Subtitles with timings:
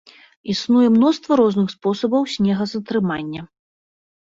[0.53, 3.41] Існуе мноства розных спосабаў снегазатрымання.